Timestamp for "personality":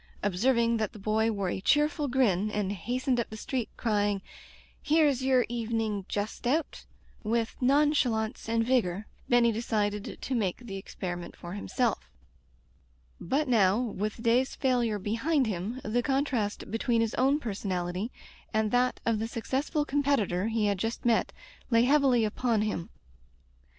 17.39-18.11